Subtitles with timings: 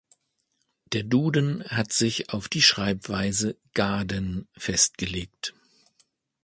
[0.93, 5.53] Der Duden hat sich auf die Schreibweise Gaden festgelegt.